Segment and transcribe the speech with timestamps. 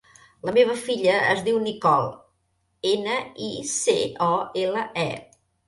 [0.47, 2.09] La meva filla es diu Nicole:
[2.95, 3.97] ena, i, ce,
[4.33, 4.35] o,
[4.67, 5.09] ela, e.